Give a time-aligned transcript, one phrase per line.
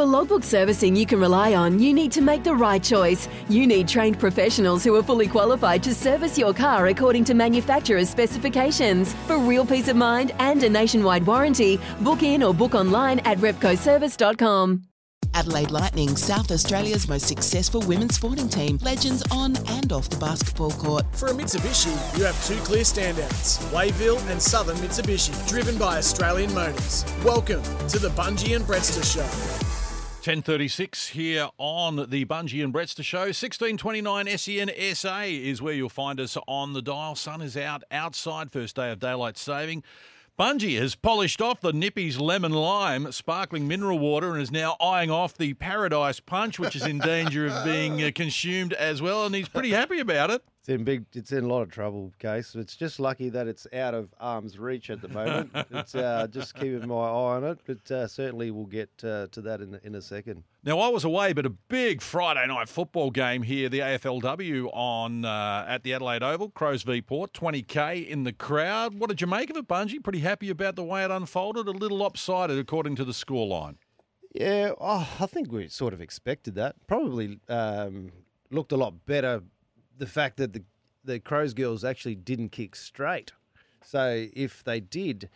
[0.00, 3.28] For logbook servicing you can rely on, you need to make the right choice.
[3.50, 8.08] You need trained professionals who are fully qualified to service your car according to manufacturer's
[8.08, 9.12] specifications.
[9.26, 13.36] For real peace of mind and a nationwide warranty, book in or book online at
[13.40, 14.84] repcoservice.com.
[15.34, 20.70] Adelaide Lightning, South Australia's most successful women's sporting team, legends on and off the basketball
[20.70, 21.04] court.
[21.14, 26.54] For a Mitsubishi, you have two clear standouts Wayville and Southern Mitsubishi, driven by Australian
[26.54, 27.04] Motors.
[27.22, 29.79] Welcome to the Bunji and Brettster Show.
[30.20, 33.20] 10.36 here on the Bunji and Brettster Show.
[33.20, 37.14] 1629 SEN SA is where you'll find us on the dial.
[37.14, 39.82] Sun is out outside, first day of daylight saving.
[40.38, 45.10] Bunji has polished off the Nippy's lemon lime sparkling mineral water and is now eyeing
[45.10, 49.34] off the Paradise Punch, which is in danger of being uh, consumed as well, and
[49.34, 50.44] he's pretty happy about it.
[50.70, 51.04] It's in big.
[51.14, 52.54] It's in a lot of trouble, Case.
[52.54, 55.50] It's just lucky that it's out of arm's reach at the moment.
[55.72, 59.40] it's uh, just keeping my eye on it, but uh, certainly we'll get uh, to
[59.40, 60.44] that in in a second.
[60.62, 65.24] Now I was away, but a big Friday night football game here, the AFLW on
[65.24, 68.94] uh, at the Adelaide Oval, Crows v Port, 20k in the crowd.
[68.94, 70.00] What did you make of it, Bunji?
[70.00, 71.66] Pretty happy about the way it unfolded.
[71.66, 73.74] A little lopsided according to the scoreline.
[74.32, 76.76] Yeah, oh, I think we sort of expected that.
[76.86, 78.12] Probably um,
[78.52, 79.42] looked a lot better
[80.00, 80.64] the fact that the
[81.04, 83.32] the Crows girls actually didn't kick straight.
[83.84, 85.28] So if they did,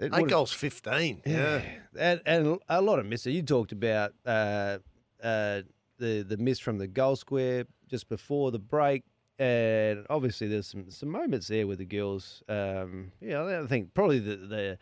[0.00, 1.20] eight goals, fifteen.
[1.26, 1.62] Yeah,
[1.98, 3.34] and, and a lot of misses.
[3.34, 4.78] You talked about uh,
[5.22, 5.62] uh,
[5.98, 9.02] the the miss from the goal square just before the break.
[9.40, 12.42] And obviously, there's some, some moments there with the girls.
[12.48, 14.78] Um, yeah, I think probably the, the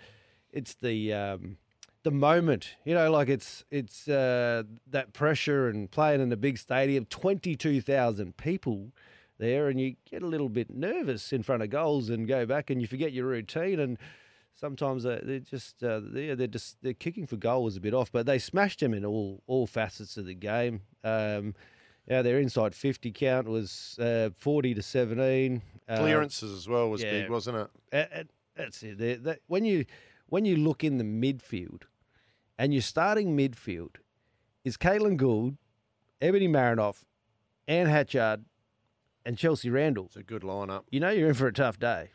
[0.50, 1.58] it's the um,
[2.06, 6.56] the moment, you know, like it's it's uh, that pressure and playing in a big
[6.56, 8.92] stadium, twenty two thousand people
[9.38, 12.70] there, and you get a little bit nervous in front of goals and go back
[12.70, 13.98] and you forget your routine and.
[14.58, 18.10] Sometimes they're just uh, they're, they're just they're kicking for goal was a bit off,
[18.10, 20.80] but they smashed them in all all facets of the game.
[21.04, 21.54] Um,
[22.08, 25.60] yeah, their inside fifty count was uh, forty to seventeen.
[25.86, 28.30] Uh, Clearances as well was yeah, big, wasn't it?
[28.56, 29.42] that's it.
[29.46, 29.84] When you
[30.28, 31.82] when you look in the midfield,
[32.58, 33.96] and your starting midfield
[34.64, 35.56] is Caitlin Gould,
[36.20, 37.04] Ebony Marinoff,
[37.68, 38.44] Anne Hatchard,
[39.24, 40.06] and Chelsea Randall.
[40.06, 40.84] It's a good lineup.
[40.90, 42.10] You know you're in for a tough day.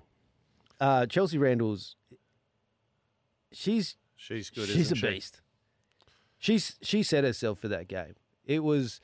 [0.80, 1.96] Uh, Chelsea Randall's
[3.52, 4.70] she's she's good.
[4.70, 5.08] She's a she?
[5.08, 5.42] beast.
[6.40, 8.16] She's she set herself for that game.
[8.46, 9.00] It was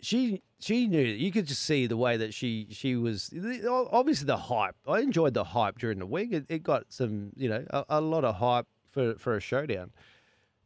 [0.00, 3.32] she she knew you could just see the way that she she was
[3.66, 4.76] obviously the hype.
[4.86, 6.32] I enjoyed the hype during the week.
[6.32, 9.90] It, it got some you know a, a, lot of hype for for a showdown.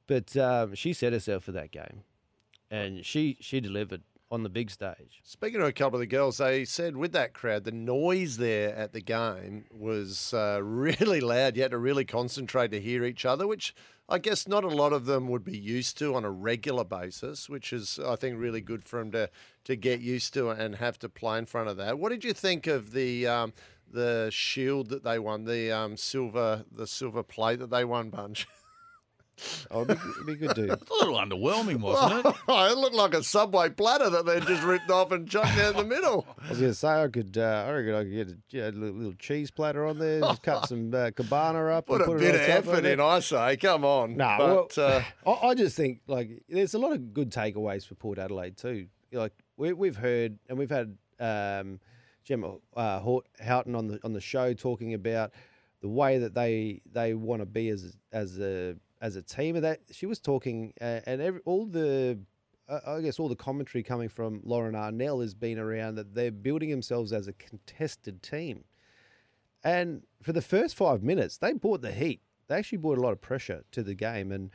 [0.06, 2.03] But um, she set herself for that game,
[2.71, 5.21] and she she delivered on the big stage.
[5.22, 8.75] Speaking of a couple of the girls, they said with that crowd, the noise there
[8.77, 11.56] at the game was uh, really loud.
[11.56, 13.75] You had to really concentrate to hear each other, which
[14.09, 17.49] I guess not a lot of them would be used to on a regular basis,
[17.49, 19.31] which is, I think, really good for them to,
[19.65, 21.99] to get used to and have to play in front of that.
[21.99, 23.53] What did you think of the um,
[23.91, 28.47] the shield that they won, the um, silver the silver plate that they won, bunch.
[29.71, 30.72] Oh, it'd be, it'd be good to.
[30.72, 32.34] a little underwhelming, wasn't it?
[32.48, 35.77] Oh, it looked like a subway platter that they just ripped off and chucked down
[35.77, 36.27] the middle.
[36.44, 37.38] I was going to say I could.
[37.38, 40.21] Uh, I reckon I could get a, you know, little, little, cheese platter on there.
[40.21, 41.87] Just cut some uh, cabana up.
[41.87, 43.56] Put a put bit of effort in, I say.
[43.56, 44.16] Come on.
[44.16, 47.87] No, nah, well, uh, I, I, just think like there's a lot of good takeaways
[47.87, 48.87] for Port Adelaide too.
[49.12, 50.97] Like we, we've heard and we've had.
[51.21, 51.81] Um,
[52.24, 53.00] Gemma uh,
[53.40, 55.32] Houghton on the on the show talking about
[55.80, 59.56] the way that they they want to be as as a as a team.
[59.56, 62.18] And that she was talking, uh, and every, all the
[62.68, 66.30] uh, I guess all the commentary coming from Lauren Arnell has been around that they're
[66.30, 68.64] building themselves as a contested team.
[69.64, 72.20] And for the first five minutes, they brought the heat.
[72.48, 74.50] They actually brought a lot of pressure to the game, and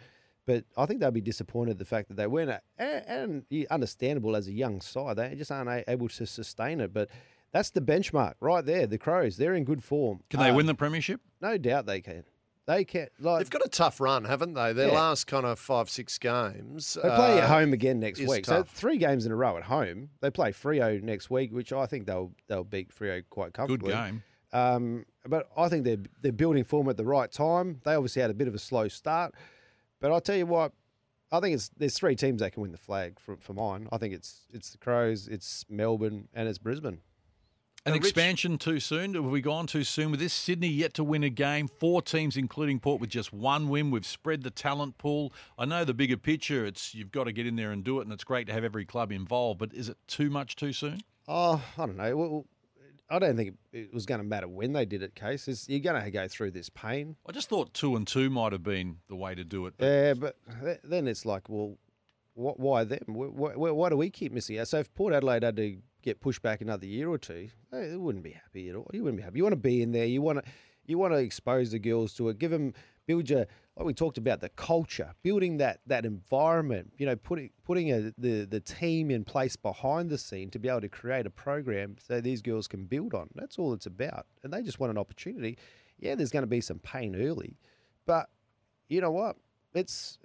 [0.46, 4.48] but I think they'll be disappointed the fact that they weren't, and, and understandable as
[4.48, 6.94] a young side, they just aren't able to sustain it.
[6.94, 7.10] But
[7.54, 8.88] that's the benchmark right there.
[8.88, 10.22] The Crows, they're in good form.
[10.30, 11.22] Can they um, win the premiership?
[11.42, 12.24] No doubt they can.
[12.66, 13.08] They can.
[13.20, 14.74] Like, They've got a tough run, haven't they?
[14.74, 14.94] Their yeah.
[14.94, 16.98] last kind of five, six games.
[17.02, 18.46] They play uh, at home again next week.
[18.46, 18.70] Tough.
[18.70, 20.10] So three games in a row at home.
[20.22, 23.92] They play Freo next week, which I think they'll they'll beat Freo quite comfortably.
[23.92, 24.24] Good game.
[24.54, 27.82] Um, but I think they're they're building form at the right time.
[27.84, 29.36] They obviously had a bit of a slow start,
[30.00, 30.72] but I'll tell you what,
[31.34, 33.90] I think it's there's three teams that can win the flag for, for mine.
[33.92, 37.00] I think it's it's the Crows, it's Melbourne, and it's Brisbane.
[37.86, 39.14] An expansion too soon?
[39.16, 40.32] Have we gone too soon with this?
[40.32, 41.68] Sydney yet to win a game.
[41.68, 43.92] Four teams, including Port, with just one win.
[43.92, 45.34] We've spread the talent pool.
[45.58, 46.66] I know the bigger picture.
[46.66, 48.64] It's you've got to get in there and do it, and it's great to have
[48.64, 49.60] every club involved.
[49.60, 51.02] But is it too much too soon?
[51.28, 52.16] Oh, I don't know.
[52.16, 52.46] Well,
[53.10, 55.14] I don't think it was going to matter when they did it.
[55.14, 57.18] Case is you're going to go through this pain.
[57.28, 59.74] I just thought two and two might have been the way to do it.
[59.78, 60.38] but- Yeah, but
[60.86, 61.78] then it's like, well,
[62.36, 63.04] wh- why them?
[63.10, 64.70] Wh- wh- wh- Why do we keep missing out?
[64.70, 67.88] So if Port Adelaide had to get pushed back another year or two, eh, they
[67.90, 68.90] they wouldn't be happy at all.
[68.94, 69.38] You wouldn't be happy.
[69.38, 70.06] You want to be in there.
[70.06, 70.52] You want to,
[70.86, 72.38] you want to expose the girls to it.
[72.38, 72.74] Give them,
[73.08, 73.48] build your,
[73.78, 76.94] like we talked about, the culture, building that that environment.
[76.98, 80.70] You know, putting putting a, the the team in place behind the scene to be
[80.70, 83.30] able to create a program so these girls can build on.
[83.34, 84.28] That's all it's about.
[84.44, 85.58] And they just want an opportunity.
[86.00, 87.58] Yeah, there's going to be some pain early,
[88.06, 88.30] but
[88.90, 89.38] you know what?
[89.74, 90.20] It's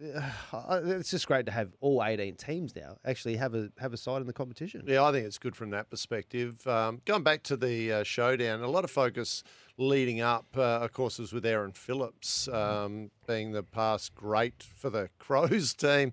[0.53, 3.97] uh, it's just great to have all 18 teams now actually have a have a
[3.97, 4.85] side in the competition.
[4.87, 6.67] Yeah, I think it's good from that perspective.
[6.67, 9.43] Um, going back to the uh, showdown, a lot of focus
[9.79, 14.91] leading up, uh, of course, was with Erin Phillips um, being the past great for
[14.91, 16.12] the Crows team,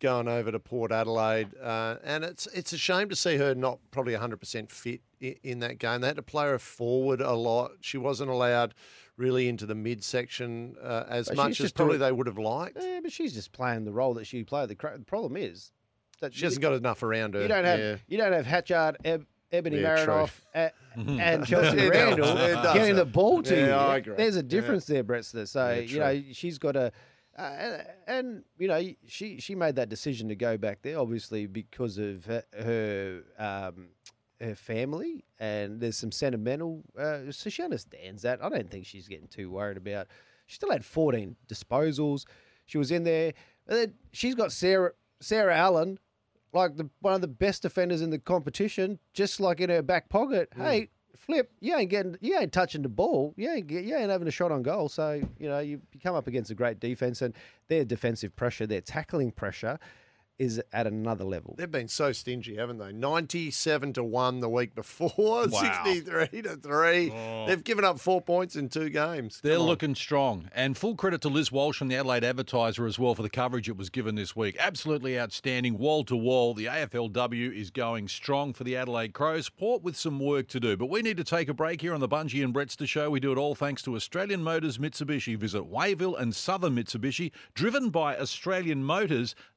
[0.00, 3.78] going over to Port Adelaide, uh, and it's it's a shame to see her not
[3.92, 6.00] probably 100% fit in, in that game.
[6.00, 7.72] They had to play her forward a lot.
[7.80, 8.74] She wasn't allowed
[9.16, 12.78] really into the midsection uh, as But much as probably doing- they would have liked.
[12.80, 14.68] Yeah, but she's just playing the role that she played.
[14.68, 15.72] The, cra- the problem is
[16.20, 17.42] that She hasn't got enough around her.
[17.42, 17.96] you don't have yeah.
[18.08, 19.96] you don't have Hatchard, Eb, Ebony Yeah.
[20.06, 23.72] Marinoff, a- and Chelsea It Randall does, getting the ball to Yeah, you.
[23.72, 24.16] I agree.
[24.16, 24.48] There's a Yeah.
[24.48, 25.46] difference there, Brettster.
[25.48, 26.92] So Yeah, you know she's got a.
[27.38, 31.46] Uh, and, and you know she she made that decision to go back there obviously
[31.46, 33.88] because of her, her um
[34.40, 39.08] her family and there's some sentimental uh, so she understands that I don't think she's
[39.08, 40.08] getting too worried about
[40.46, 42.24] she still had 14 disposals
[42.66, 43.32] she was in there
[43.66, 45.98] and then she's got Sarah Sarah Allen
[46.56, 50.08] like the one of the best defenders in the competition, just like in her back
[50.08, 50.48] pocket.
[50.56, 53.34] Hey, Flip, you ain't getting, you ain't touching the ball.
[53.36, 54.88] You ain't, get, you ain't having a shot on goal.
[54.88, 57.34] So you know you, you come up against a great defense, and
[57.68, 59.78] their defensive pressure, their tackling pressure,
[60.38, 61.54] is at another level.
[61.56, 62.92] They've been so stingy, haven't they?
[62.92, 67.12] 97 to 1 the week before, 63 to 3.
[67.46, 69.40] They've given up four points in two games.
[69.42, 70.48] They're looking strong.
[70.54, 73.68] And full credit to Liz Walsh from the Adelaide Advertiser as well for the coverage
[73.68, 74.56] it was given this week.
[74.58, 76.54] Absolutely outstanding, wall to wall.
[76.54, 79.48] The AFLW is going strong for the Adelaide Crows.
[79.48, 80.76] Port with some work to do.
[80.76, 83.10] But we need to take a break here on the Bunji and Brettster show.
[83.10, 85.36] We do it all thanks to Australian Motors Mitsubishi.
[85.36, 89.34] Visit Wayville and Southern Mitsubishi, driven by Australian Motors.